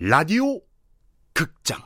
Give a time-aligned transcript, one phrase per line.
[0.00, 0.60] 라디오
[1.34, 1.76] 극장.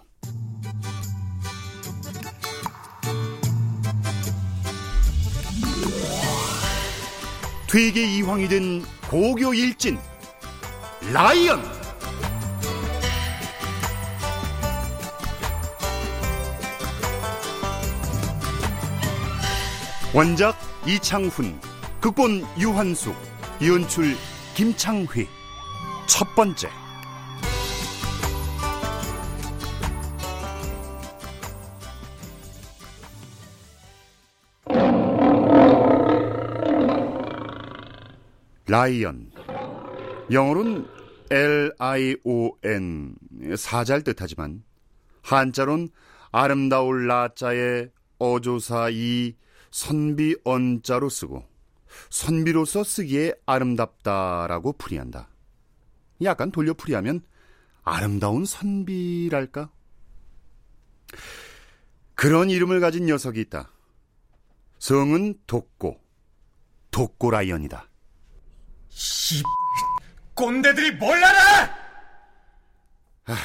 [7.70, 9.98] 퇴계 이황이 된 고교 일진
[11.10, 11.62] 라이언.
[20.14, 20.54] 원작
[20.86, 21.58] 이창훈
[22.02, 23.16] 극본 유한숙
[23.66, 24.14] 연출
[24.54, 25.26] 김창휘.
[26.06, 26.81] 첫 번째
[38.72, 39.30] 라이언
[40.30, 40.86] 영어로는
[41.30, 43.16] L-I-O-N
[43.54, 44.64] 사자를 뜻하지만
[45.20, 45.90] 한자론
[46.30, 49.36] 아름다울 라자에 어조사 이
[49.70, 51.44] 선비 언자로 쓰고
[52.08, 55.28] 선비로서 쓰기에 아름답다라고 풀이한다.
[56.22, 57.20] 약간 돌려 풀이하면
[57.82, 59.70] 아름다운 선비랄까?
[62.14, 63.70] 그런 이름을 가진 녀석이 있다.
[64.78, 66.00] 성은 독고,
[66.90, 67.91] 독고라이언이다.
[68.92, 69.42] 씨,
[70.34, 71.82] 꼰대들이 뭘 알아!
[73.24, 73.36] 아휴,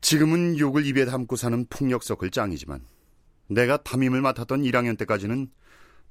[0.00, 2.86] 지금은 욕을 입에 담고 사는 폭력 섞을 짱이지만
[3.48, 5.50] 내가 담임을 맡았던 1학년 때까지는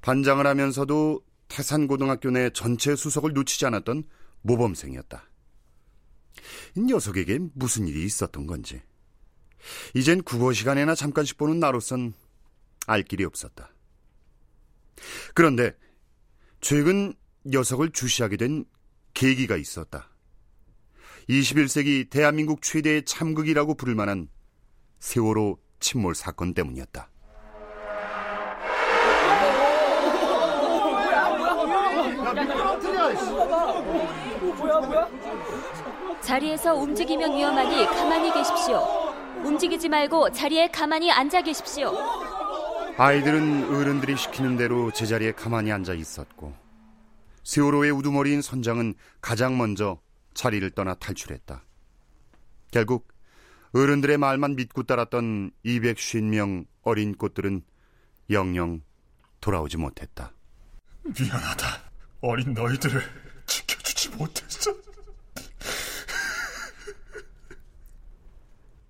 [0.02, 4.04] 반장을 하면서도 태산고등학교 내 전체 수석을 놓치지 않았던
[4.42, 5.30] 모범생이었다.
[6.76, 8.82] 이 녀석에게 무슨 일이 있었던 건지.
[9.94, 12.14] 이젠 국어 시간에나 잠깐씩 보는 나로선
[12.88, 13.74] 알 길이 없었다.
[15.34, 15.76] 그런데
[16.62, 17.14] 최근
[17.46, 18.66] 녀석을 주시하게 된
[19.14, 20.10] 계기가 있었다.
[21.30, 24.28] 21세기 대한민국 최대의 참극이라고 부를 만한
[25.00, 27.10] 세월호 침몰 사건 때문이었다.
[36.22, 38.80] 자리에서 움직이면 위험하니 가만히 계십시오.
[39.44, 41.92] 움직이지 말고 자리에 가만히 앉아 계십시오.
[42.98, 46.61] 아이들은 어른들이 시키는 대로 제자리에 가만히 앉아 있었고
[47.44, 50.00] 세월호의 우두머리인 선장은 가장 먼저
[50.34, 51.64] 자리를 떠나 탈출했다.
[52.72, 53.08] 결국
[53.74, 57.64] 어른들의 말만 믿고 따랐던 250명 어린 꽃들은
[58.30, 58.82] 영영
[59.40, 60.34] 돌아오지 못했다.
[61.04, 61.92] 미안하다.
[62.22, 63.02] 어린 너희들을
[63.46, 64.76] 지켜주지 못했어.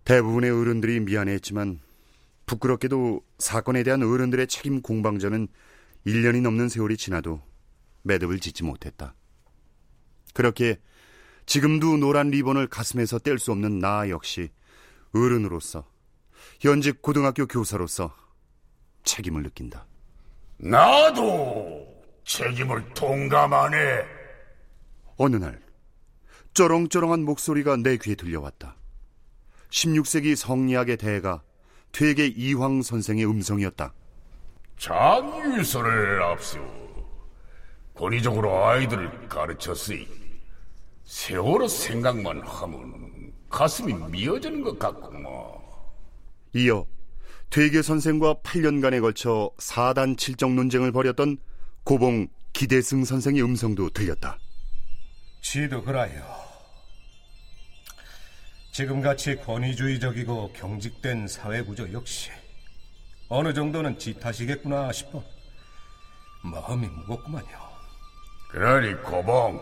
[0.03, 1.79] 대부분의 어른들이 미안해했지만
[2.45, 5.47] 부끄럽게도 사건에 대한 어른들의 책임 공방전은
[6.05, 7.41] 1년이 넘는 세월이 지나도
[8.03, 9.15] 매듭을 짓지 못했다.
[10.33, 10.79] 그렇게
[11.45, 14.49] 지금도 노란 리본을 가슴에서 뗄 수 없는 나 역시
[15.13, 15.85] 어른으로서
[16.59, 18.15] 현직 고등학교 교사로서
[19.03, 19.85] 책임을 느낀다.
[20.57, 21.87] 나도
[22.23, 23.77] 책임을 동감하네.
[25.17, 25.61] 어느 날
[26.53, 28.75] 쩌렁쩌렁한 목소리가 내 귀에 들려왔다.
[29.69, 31.41] 16세기 성리학의 대가
[31.91, 33.93] 퇴계 이황 선생의 음성이었다.
[34.77, 36.80] 장유서를 앞세우
[38.01, 40.07] 권위적으로 아이들을 가르쳤으니
[41.05, 45.31] 세월호 생각만 하면 가슴이 미어지는 것 같구만.
[46.55, 46.87] 이어
[47.51, 51.37] 퇴계 선생과 8년간에 걸쳐 사단 칠정 논쟁을 벌였던
[51.83, 54.39] 고봉 기대승 선생의 음성도 들렸다.
[55.43, 56.25] 지도 그라요.
[58.71, 62.31] 지금같이 권위주의적이고 경직된 사회구조 역시
[63.29, 65.23] 어느 정도는 지 탓이겠구나 싶어
[66.41, 67.70] 마음이 무겁구만요.
[68.51, 69.61] 그러니 고봉,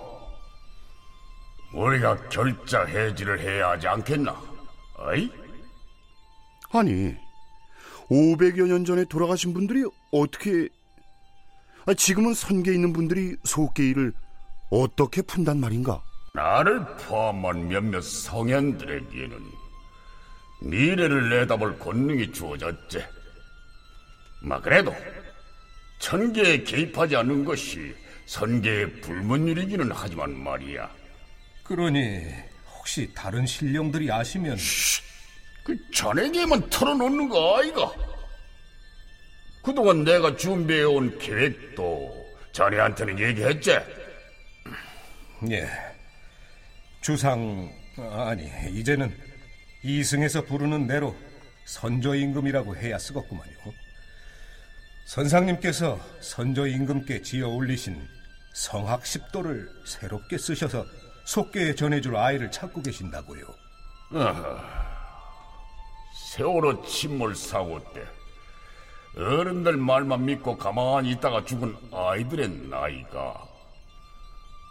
[1.74, 4.36] 우리가 결자 해지를 해야 하지 않겠나?
[4.98, 5.32] 어이?
[6.72, 7.16] 아니,
[8.10, 10.68] 500여 년 전에 돌아가신 분들이 어떻게,
[11.86, 14.14] 아, 지금은 선계 있는 분들이 속계 일을
[14.72, 16.02] 어떻게 푼단 말인가?
[16.34, 19.38] 나를 포함한 몇몇 성현들에게는
[20.62, 23.04] 미래를 내다볼 권능이 주어졌지.
[24.42, 24.94] 마 그래도
[26.00, 27.96] 천계에 개입하지 않는 것이
[28.30, 30.88] 선계의 불문율이기는 하지만 말이야.
[31.64, 32.22] 그러니
[32.78, 34.56] 혹시 다른 신령들이 아시면
[35.64, 37.92] 그 자네에게만 털어놓는 거 아이가?
[39.64, 43.72] 그동안 내가 준비해온 계획도 자네한테는 얘기했지?
[45.50, 45.68] 예
[47.02, 47.68] 주상
[47.98, 49.12] 아니 이제는
[49.82, 51.16] 이승에서 부르는 대로
[51.66, 53.56] 선조 임금이라고 해야 쓰겠구만요.
[55.06, 58.19] 선상님께서 선조 임금께 지어 올리신
[58.54, 60.86] 성학 십도를 새롭게 쓰셔서
[61.26, 63.44] 속계에 전해줄 아이를 찾고 계신다고요.
[66.32, 68.04] 세월호 침몰 사고 때
[69.16, 73.44] 어른들 말만 믿고 가만히 있다가 죽은 아이들의 나이가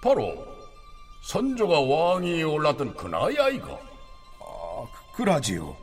[0.02, 0.46] 바로
[1.24, 5.76] 선조가 왕위에 올랐던 그 나이 아이가 아, 그- 그라지요.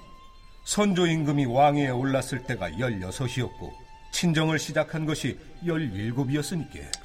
[0.64, 3.72] 선조 임금이 왕위에 올랐을 때가 16이었고
[4.14, 7.05] 친정을 시작한 것이 17이었으니까.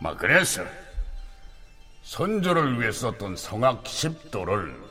[0.00, 0.64] 막 그래서
[2.02, 4.88] 선조를 위해 썼던 성악 10도를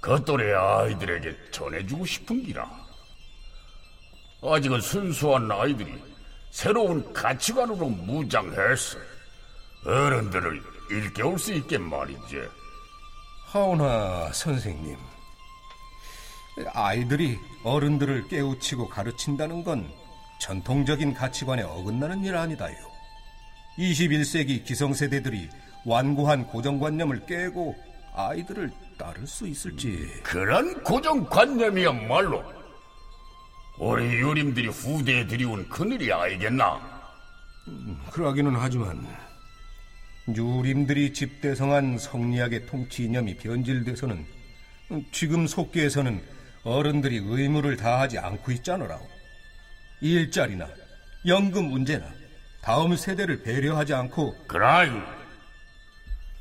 [0.00, 2.68] 그 또래 아이들에게 전해주고 싶은 기라.
[4.42, 6.02] 아직은 순수한 아이들이
[6.50, 8.98] 새로운 가치관으로 무장해서
[9.86, 12.42] 어른들을 일깨울 수 있게 말이지.
[13.46, 14.96] 하오나 선생님,
[16.74, 19.90] 아이들이 어른들을 깨우치고 가르친다는 건
[20.40, 22.91] 전통적인 가치관에 어긋나는 일 아니다요.
[23.78, 25.48] 21세기 기성세대들이
[25.84, 27.74] 완고한 고정관념을 깨고
[28.14, 30.08] 아이들을 따를 수 있을지.
[30.22, 32.44] 그런 고정관념이야말로
[33.78, 36.92] 우리 유림들이 후대에 들이온 그늘이 아니겠나?
[38.10, 39.06] 그러기는 하지만
[40.28, 44.24] 유림들이 집대성한 성리학의 통치 이념이 변질돼서는
[45.10, 46.22] 지금 속계에서는
[46.64, 49.00] 어른들이 의무를 다하지 않고 있잖아라.
[50.00, 50.68] 일자리나
[51.26, 52.04] 연금 문제나
[52.62, 54.88] 다음 세대를 배려하지 않고 그라이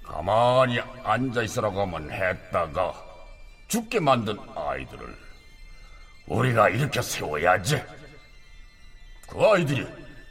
[0.04, 2.94] 가만히 앉아 있으라고만 했다가
[3.68, 5.18] 죽게 만든 아이들을
[6.28, 7.84] 우리가 일으켜 세워야지.
[9.28, 9.88] 그 아이들이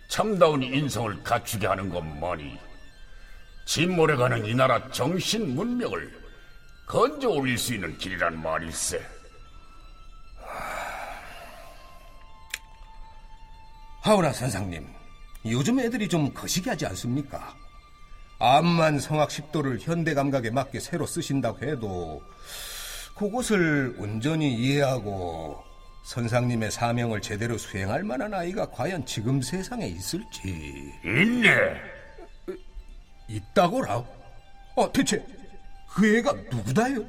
[0.09, 2.59] 참다운 인성을 갖추게 하는 것만이
[3.67, 6.21] 진몰해 가는 이 나라 정신 문명을
[6.87, 9.01] 건져 올릴 수 있는 길이란 말일세.
[14.03, 15.00] 하오나 선상님,
[15.47, 17.57] 요즘 애들이 좀 거시기하지 않습니까?
[18.39, 22.23] 암만 성악 십도를 현대 감각에 맞게 새로 쓰신다고 해도
[23.17, 25.63] 그것을 온전히 이해하고
[26.05, 31.51] 선상님의 사명을 제대로 수행할 만한 아이가 과연 지금 세상에 있을지 있네.
[33.29, 34.05] 있다고라?
[34.77, 35.25] 어, 대체
[35.93, 37.05] 그 애가 누구다요?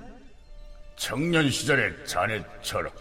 [0.98, 2.92] 청년 시절의 자네처럼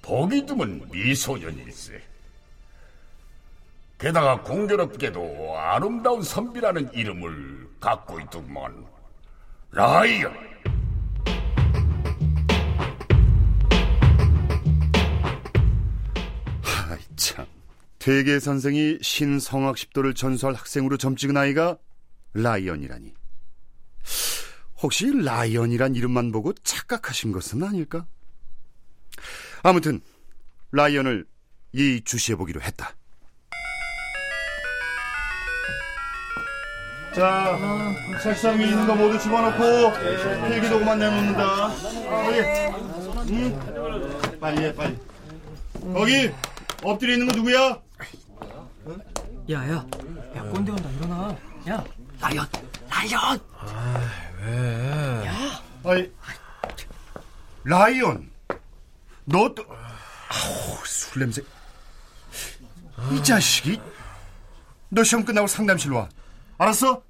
[0.00, 2.00] 보기 드문 미소년일세.
[4.00, 8.86] 게다가 공교롭게도 아름다운 선비라는 이름을 갖고 있더만
[9.72, 10.32] 라이언.
[16.62, 17.44] 아이 참.
[17.98, 21.76] 퇴계 선생이 성학십도를 전수할 학생으로 점찍은 아이가
[22.32, 23.12] 라이언이라니.
[24.80, 28.06] 혹시 라이언이란 이름만 보고 착각하신 것은 아닐까?
[29.62, 30.00] 아무튼
[30.72, 31.26] 라이언을
[31.74, 32.94] 이 주시해 보기로 했다.
[37.14, 37.58] 자,
[38.22, 39.92] 책상 위에 있는 거 모두 집어넣고
[40.48, 41.68] 필기도구만 내놓는다.
[42.08, 42.38] 거기,
[43.32, 44.38] 응?
[44.40, 44.96] 빨리 해, 빨리.
[45.92, 46.30] 거기
[46.82, 47.78] 엎드려 있는 거 누구야?
[49.50, 49.84] 야야
[50.36, 51.36] 야 꼰대 온다 일어나
[51.68, 51.84] 야
[52.20, 52.46] 라이언
[52.88, 53.40] 라이언
[55.82, 56.10] 아이,
[57.64, 58.30] 라이언,
[59.24, 61.42] 너 또, 아우, 술 냄새.
[63.12, 63.80] 이 자식이,
[64.90, 66.08] 너 시험 끝나고 상담실로 와.
[66.60, 67.02] 알았어?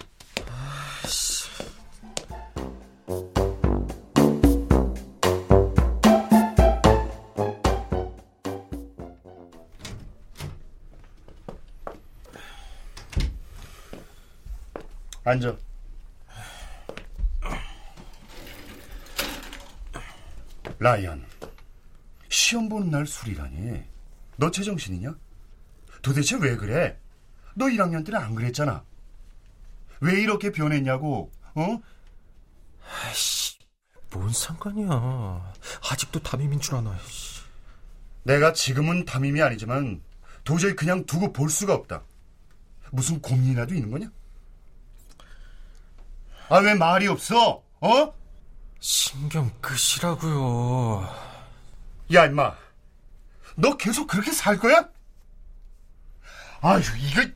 [15.25, 15.59] 앉아.
[20.79, 21.27] 라이언,
[22.29, 23.83] 시험 보는 날 술이라니.
[24.37, 25.17] 너 제정신이냐?
[26.03, 27.01] 도대체 왜 그래?
[27.57, 28.85] 너 1학년 때는 안 그랬잖아.
[30.01, 31.81] 왜 이렇게 변했냐고, 어?
[34.13, 35.53] 뭔 상관이야
[35.91, 37.41] 아직도 담임인 줄 아나 씨.
[38.25, 40.03] 내가 지금은 담임이 아니지만
[40.45, 42.03] 도저히 그냥 두고 볼 수가 없다.
[42.91, 44.11] 무슨 고민이라도 있는 거냐?
[46.49, 47.63] 아, 왜 말이 없어?
[47.81, 48.15] 어?
[48.81, 51.09] 신경 끄시라고요
[52.15, 52.57] 야, 임마.
[53.57, 54.89] 너 계속 그렇게 살 거야?
[56.63, 57.29] 아유, 이거.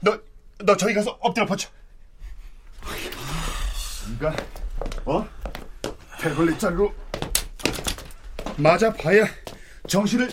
[0.00, 0.18] 너,
[0.58, 1.68] 너 저기 가서 엎드려 뻗쳐.
[4.14, 4.34] 이가,
[5.04, 5.28] 어?
[6.20, 6.94] 대걸레 자르고
[8.56, 9.26] 맞아 봐야
[9.88, 10.32] 정신을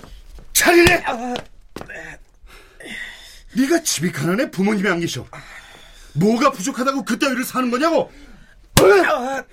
[0.53, 1.03] 차리네!
[3.55, 5.25] 네가 집이 가난해 부모님이 안 계셔.
[6.13, 8.11] 뭐가 부족하다고 그따위를 사는 거냐고?
[8.81, 9.43] 어?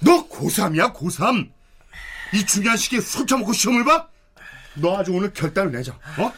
[0.00, 1.50] 너 고3이야, 고3.
[2.34, 4.08] 이 중요한 시기에 술 처먹고 시험을 봐?
[4.74, 6.32] 너 아주 오늘 결단을 내자, 어?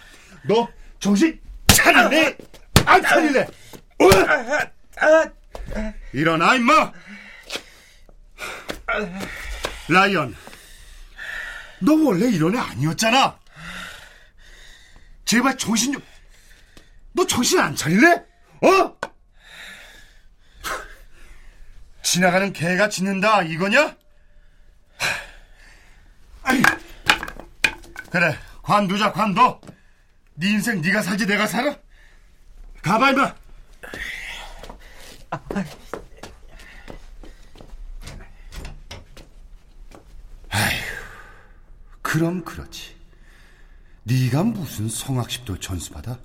[0.45, 1.39] 너 정신
[1.75, 2.37] 차릴래?
[2.87, 3.41] 안 차릴래?
[3.43, 4.05] 어?
[6.13, 6.93] 일어나, 임마!
[9.89, 10.37] 라이언,
[11.81, 13.39] 너 원래 이런 애 아니었잖아.
[15.25, 16.03] 제발 정신 좀,
[17.13, 18.25] 너 정신 안 차릴래?
[18.63, 18.97] 어?
[22.03, 23.97] 지나가는 개가 짖는다 이거냐?
[28.11, 29.61] 그래 관두자 관둬
[30.41, 31.77] 네 인생 네가 살지 내가 살아?
[32.81, 33.35] 가봐 임마
[42.01, 42.97] 그럼 그렇지
[44.05, 46.19] 네가 무슨 성악십도 전수받아?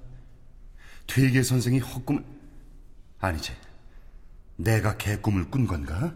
[1.08, 2.24] 퇴계 선생이 헛꿈을
[3.20, 3.52] 아니지
[4.56, 6.14] 내가 개꿈을 꾼 건가?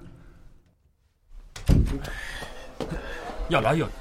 [3.52, 3.92] 야 라이언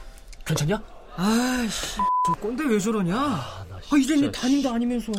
[0.47, 0.98] 괜찮냐?
[1.21, 1.97] 아이씨,
[2.27, 3.17] 저 꼰대 왜 저러냐?
[3.19, 5.11] 아, 이제 네 담임도 아니면서.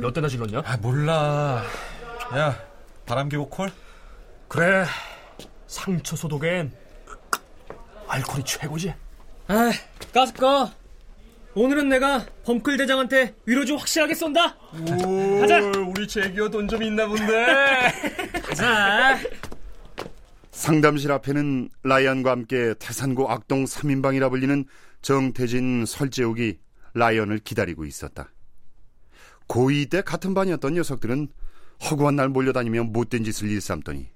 [0.00, 0.62] 몇 대나 질렀냐?
[0.64, 1.64] 아 몰라
[2.36, 2.56] 야
[3.06, 3.72] 바람기고 콜?
[4.46, 4.84] 그래
[5.66, 6.70] 상처 소독엔
[8.06, 8.94] 알코올이 최고지
[9.48, 9.70] 아,
[10.14, 10.70] 가스 꺼.
[11.54, 14.54] 오늘은 내가 범클 대장한테 위로 좀 확실하게 쏜다.
[15.04, 15.58] 오, 가자.
[15.60, 17.92] 우리 재기어 돈 좀 있나 본데
[18.46, 19.18] 가자.
[20.52, 24.64] 상담실 앞에는 라이언과 함께 태산고 악동 3인방이라 불리는
[25.02, 26.58] 정태진, 설재욱이
[26.94, 28.30] 라이언을 기다리고 있었다.
[29.48, 31.28] 고2 때 같은 반이었던 녀석들은
[31.90, 34.08] 허구한 날 몰려다니며 못된 짓을 일삼더니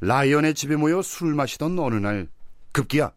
[0.00, 2.28] 라이언의 집에 모여 술 마시던 어느 날
[2.72, 3.12] 급기야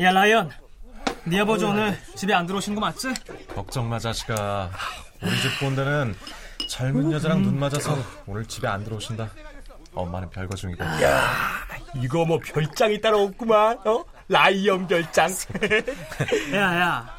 [0.00, 0.61] 야, 라이언.
[1.24, 3.14] 네 아버지 오늘 집에 안 들어오신 거 맞지?
[3.54, 4.70] 걱정 마 자식아
[5.22, 6.16] 우리 집 꼰대는
[6.68, 9.30] 젊은 여자랑 눈 맞아서 오늘 집에 안 들어오신다
[9.94, 10.82] 엄마는 별거 중이고
[11.96, 14.04] 이거 뭐 별장이 따로 없구만 어?
[14.28, 15.30] 라이언 별장
[16.54, 17.14] 야, 야.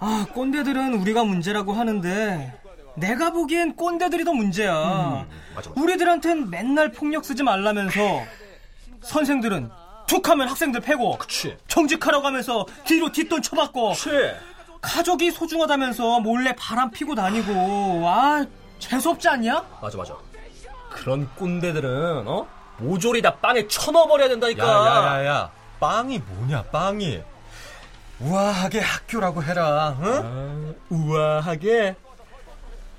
[0.00, 2.58] 아, 꼰대들은 우리가 문제라고 하는데
[2.96, 5.24] 내가 보기엔 꼰대들이 더 문제야.
[5.76, 8.22] 우리들한텐 맨날 폭력 쓰지 말라면서
[9.02, 9.70] 선생들은
[10.08, 11.56] 툭 하면 학생들 패고 그치.
[11.68, 14.10] 정직하라고 하면서 뒤로 뒷돈 쳐받고 그치.
[14.80, 18.44] 가족이 소중하다면서 몰래 바람 피고 다니고 아
[18.78, 19.64] 재수없지 않냐?
[19.82, 20.16] 맞아 맞아.
[20.90, 22.46] 그런 꼰대들은 어?
[22.78, 24.66] 모조리 다 빵에 쳐넣어버려야 된다니까.
[24.66, 25.50] 야야야야.
[25.78, 27.22] 빵이 뭐냐 빵이?
[28.20, 30.06] 우아하게 학교라고 해라 응?
[30.24, 31.94] 아, 우아하게.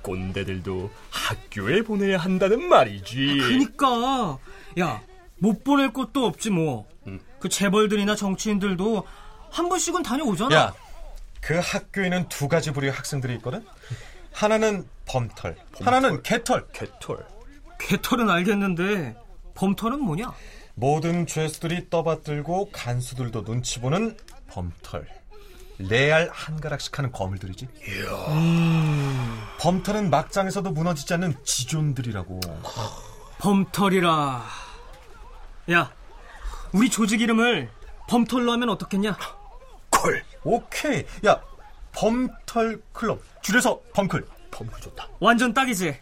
[0.02, 3.38] 꼰대들도 학교에 보내야 한다는 말이지.
[3.42, 4.38] 그니까.
[4.80, 5.02] 야
[5.42, 6.86] 못 보낼 것도 없지 뭐.
[7.40, 9.08] 그 재벌들이나 정치인들도
[9.50, 10.56] 한 번씩은 다녀오잖아.
[10.56, 10.74] 야,
[11.42, 13.66] 그 학교에는 두 가지 부류의 학생들이 있거든.
[14.34, 16.68] 하나는 범털, 하나는 개털.
[16.72, 17.26] 개털
[17.80, 19.16] 개털은 알겠는데
[19.56, 20.32] 범털은 뭐냐?
[20.76, 25.08] 모든 죄수들이 떠받들고 간수들도 눈치 보는 범털.
[25.80, 27.68] 레알 한 가락씩 하는 거물들이지.
[29.60, 32.40] 범털은 막장에서도 무너지지 않는 지존들이라고.
[33.40, 34.46] 범털이라.
[35.72, 35.92] 야,
[36.72, 37.70] 우리 조직 이름을
[38.08, 39.18] 범털로 하면 어떻겠냐?
[39.90, 41.06] 콜 오케이.
[41.26, 41.42] 야,
[41.94, 43.22] 범털 클럽.
[43.42, 44.26] 줄여서 범클.
[44.52, 45.96] 범클 좋다 완전 딱이지.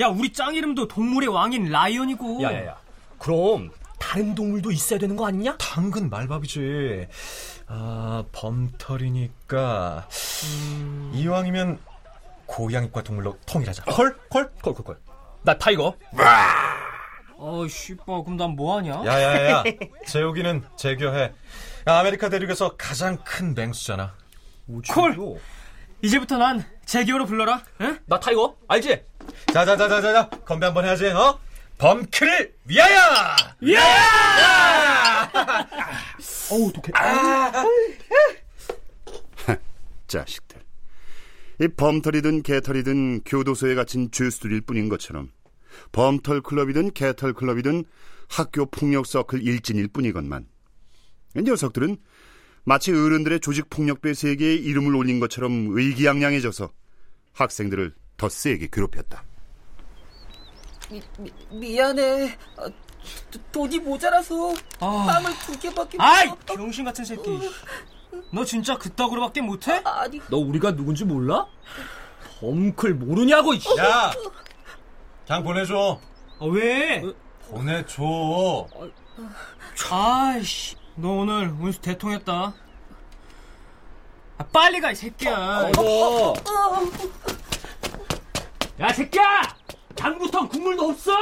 [0.00, 2.42] 야, 우리 짱 이름도 동물의 왕인 라이언이고.
[2.42, 2.76] 야야야
[3.18, 5.56] 그럼 다른 동물도 있어야 되는 거 아니냐?
[5.58, 7.06] 당근 말밥이지.
[7.66, 10.08] 아, 범털이니까.
[11.12, 11.78] 이왕이면
[12.46, 13.84] 고양이과 동물로 통일하자.
[13.84, 14.16] 콜?
[14.28, 14.50] 콜?
[14.62, 14.98] 콜콜콜
[15.42, 15.94] 나 tiger
[17.42, 19.02] 어, 씨발, 그럼 난 뭐하냐?
[19.06, 19.64] 야야야.
[20.06, 21.32] 재욱이는 재규어 해.
[21.88, 24.14] 야, 아메리카 대륙에서 가장 큰 맹수잖아.
[24.90, 25.38] 콜!
[26.02, 27.62] 이제부터 난 재규어로 불러라.
[27.80, 27.96] 에?
[28.04, 29.02] 나 tiger 알지?
[29.54, 30.28] 자자자자자자.
[30.44, 31.06] 건배 한번 해야지.
[31.08, 31.38] 어?
[31.78, 33.00] 범크를 위하여!
[36.50, 36.92] 어우 독해
[40.06, 40.60] 자식들.
[41.62, 45.30] 이 범털이든 개털이든 교도소에 갇힌 죄수들일 뿐인 것처럼
[45.92, 47.84] 범털 클럽이든 개털 클럽이든
[48.28, 50.46] 학교 폭력 서클 일진일 뿐이건만
[51.36, 51.96] 이 녀석들은
[52.64, 56.70] 마치 어른들의 조직 폭력배 세계에 이름을 올린 것처럼 의기양양해져서
[57.32, 59.24] 학생들을 더 세게 괴롭혔다.
[60.90, 62.36] 미, 미, 미안해.
[62.58, 62.66] 어,
[63.30, 65.06] 도- 돈이 모자라서 아.
[65.06, 66.28] 빵을 두 개밖에 못 아이.
[66.46, 67.22] 병신 같은 새끼.
[68.32, 69.80] 너 진짜 그따구로밖에 못해?
[69.84, 71.46] 아니, 너 우리가 누군지 몰라?
[72.40, 73.68] 범클 모르냐고 이씨.
[73.78, 74.12] 야!
[75.26, 76.00] 그냥 보내줘.
[76.40, 77.02] 아, 왜?
[77.50, 78.66] 보내줘.
[79.90, 82.54] 아이씨, 너 오늘 운수 대통했다.
[84.38, 85.70] 아, 빨리 가, 이 새끼야.
[85.76, 86.34] 어.
[88.80, 89.42] 야 새끼야
[89.94, 91.12] 당구통 국물도 없어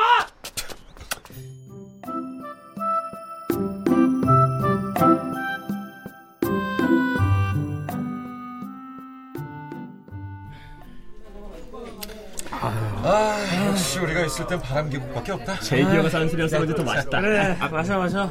[13.98, 15.60] 역시 우리가 있을 땐 바람계곡밖에 없다.
[15.60, 17.20] 제이디어가 사는 술이어서 그런지 더 맛있다.
[17.20, 18.30] 그래, 마셔, 마셔.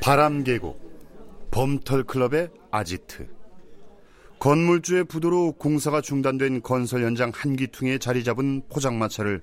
[0.00, 3.28] 바람 계곡, 범털 클럽의 아지트.
[4.38, 9.42] 건물주의 부도로 공사가 중단된 건설 현장 한기퉁에 자리 잡은 포장마차를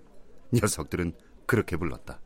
[0.54, 1.14] 녀석들은
[1.46, 2.22] 그렇게 불렀다.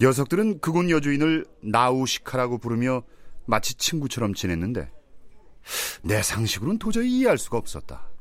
[0.00, 3.02] 녀석들은 그곳 여주인을 나우시카라고 부르며
[3.46, 4.90] 마치 친구처럼 지냈는데
[6.02, 8.11] 내 상식으로는 도저히 이해할 수가 없었다.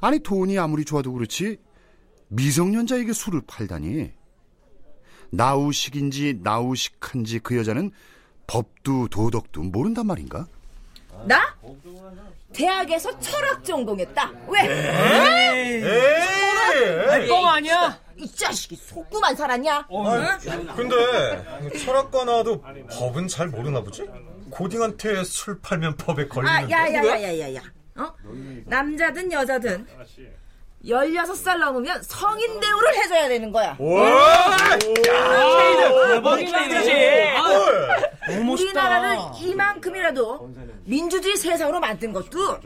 [0.00, 1.58] 아니 돈이 아무리 좋아도 그렇지
[2.28, 4.12] 미성년자에게 술을 팔다니
[5.30, 7.90] 나우식인지 나우식한지 그 여자는
[8.46, 10.46] 법도 도덕도 모른단 말인가?
[11.26, 11.56] 나?
[12.52, 14.32] 대학에서 철학 전공했다.
[14.48, 14.60] 왜?
[17.22, 17.98] 에이, 뻥 아니야?
[18.16, 19.88] 이 자식이 속구만 살았냐?
[20.76, 24.04] 근데 철학과 나와도 법은 잘 모르나 보지?
[24.50, 26.72] 고딩한테 술 팔면 법에 아, 걸리는데.
[26.72, 27.60] 야야야야야야.
[27.96, 28.12] 어?
[28.66, 29.86] 남자든 여자든
[30.84, 33.74] 16살 넘으면 성인 대우를 해줘야 되는 거야.
[33.78, 34.04] 너무
[38.52, 39.38] 우리나라를 멋있다.
[39.40, 40.52] 이만큼이라도
[40.84, 42.64] 민주주의 세상으로 만든 것도 다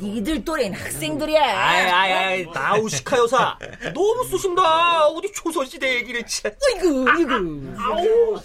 [0.00, 1.42] 니들 또래인 학생들이야.
[1.42, 3.58] 아이, 아이, 아이, 나우시카 여사.
[3.94, 5.06] 너무 쑤신다.
[5.06, 6.50] 어디 조선시대 얘기를 진짜.
[6.76, 7.74] 이구 이구.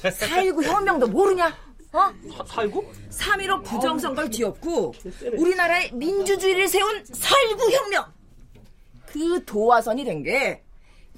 [0.02, 1.54] 4.19 혁명도 모르냐?
[1.94, 2.12] 어?
[2.48, 2.92] 살고?
[3.10, 4.94] 3.15 부정선거를 뒤엎고
[5.38, 8.12] 우리나라의 민주주의를 세운 4.19 혁명.
[9.06, 10.64] 그 도화선이 된 게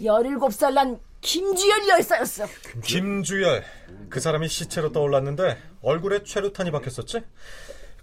[0.01, 2.45] 17살 난 김주열 열사였어.
[2.83, 3.63] 김주열.
[4.09, 7.21] 그 사람이 시체로 떠올랐는데 얼굴에 최루탄이 박혔었지?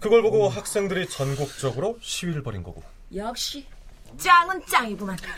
[0.01, 2.83] 그걸 보고 학생들이 전국적으로 시위를 벌인 거고.
[3.15, 3.67] 역시
[4.17, 5.17] 짱은 짱이구만.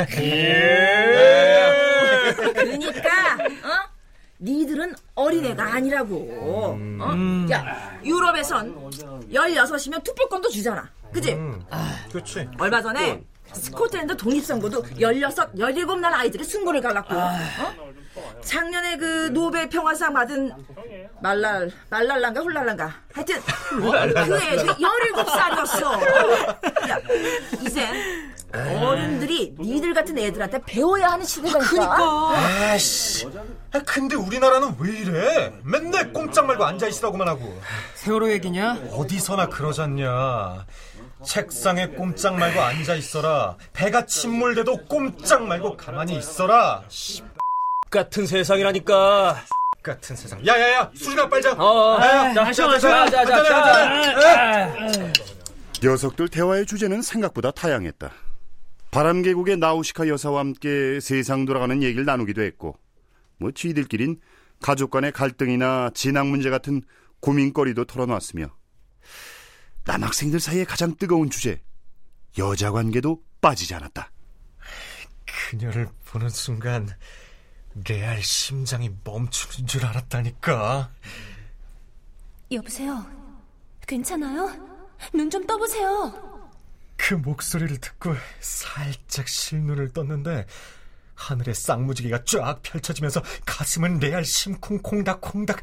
[2.54, 3.93] 그러니까 어?
[4.40, 6.28] 니들은 어린애가 아니라고.
[6.40, 6.78] 어?
[7.50, 8.90] 야 유럽에선
[9.30, 10.88] 16이면 투표권도 주잖아.
[11.12, 11.38] 그지?
[12.10, 12.48] 그렇지.
[12.58, 17.30] 얼마 전에 스코틀랜드 독립선거도 16, 17날 아이들이 승부를 갈랐고 어?
[18.42, 20.50] 작년에 그 노벨 평화상 받은
[21.20, 26.98] 말랄 말랄란가 훌랄란가 하여튼 그 애들 17살이었어 야
[27.62, 27.88] 이젠
[28.54, 33.26] 어른들이 니들 같은 애들한테 배워야 하는 시대가 있다 아씨.
[33.72, 35.52] 아, 근데 우리나라는 왜 이래?
[35.64, 37.60] 맨날 꼼짝 말고 앉아 있으라고만 하고.
[37.94, 38.78] 세월호 얘기냐?
[38.92, 40.64] 어디서나 그러잖냐.
[41.24, 43.56] 책상에 꼼짝 말고 앉아 있어라.
[43.72, 46.84] 배가 침몰돼도 꼼짝 말고 가만히 있어라.
[46.88, 47.22] 씨
[47.90, 49.36] 같은 세상이라니까.
[49.82, 50.44] 같은 세상.
[50.46, 51.52] 야야야, 술이나 빨자.
[51.52, 52.88] 어, 야, 야, 마셔, 마셔.
[52.88, 54.74] 자, 자, 자, 자.
[55.82, 58.10] 녀석들 대화의 주제는 생각보다 다양했다.
[58.94, 62.78] 바람계곡의 나우시카 여사와 함께 세상 돌아가는 얘기를 나누기도 했고,
[63.38, 64.20] 뭐 쥐들끼린
[64.62, 66.80] 가족 간의 갈등이나 진학 문제 같은
[67.18, 68.46] 고민거리도 털어놨으며,
[69.84, 71.60] 남학생들 사이에 가장 뜨거운 주제,
[72.38, 74.12] 여자 관계도 빠지지 않았다.
[75.50, 76.88] 그녀를 보는 순간
[77.88, 80.92] 레알 심장이 멈추는 줄 알았다니까.
[82.52, 83.04] 여보세요.
[83.88, 84.52] 괜찮아요?
[85.12, 86.33] 눈 좀 떠보세요.
[87.06, 90.46] 그 목소리를 듣고 살짝 실눈을 떴는데
[91.14, 95.60] 하늘에 쌍무지개가 쫙 펼쳐지면서 가슴은 레알 심쿵 콩닥콩닥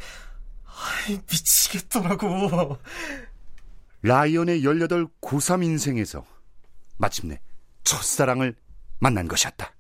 [0.66, 2.78] 아이 미치겠더라고
[4.04, 6.24] 라이언의 18 고3 인생에서
[6.98, 7.42] 마침내
[7.84, 8.56] 첫사랑을
[9.00, 9.74] 만난 것이었다.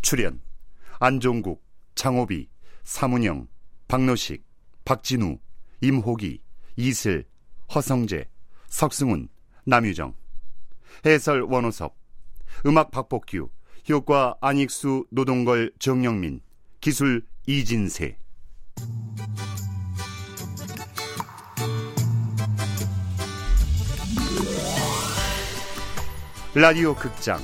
[0.00, 0.40] 출연
[1.02, 2.50] 안종국, 장호비,
[2.84, 3.48] 사문영,
[3.88, 4.44] 박노식,
[4.84, 5.38] 박진우,
[5.80, 6.42] 임호기,
[6.76, 7.24] 이슬,
[7.74, 8.28] 허성재,
[8.66, 9.28] 석승훈,
[9.64, 10.14] 남유정.
[11.06, 11.96] 해설 원호섭
[12.66, 13.48] 음악 박복규.
[13.88, 16.42] 효과 안익수, 노동걸, 정영민.
[16.82, 18.18] 기술 이진세.
[26.54, 27.40] 라디오 극장.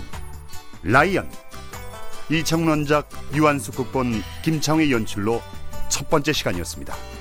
[0.82, 1.45] 라이언
[2.30, 5.40] 이청론작 유한숙 극본 김창회 연출로
[5.88, 7.15] 첫 번째 시간이었습니다.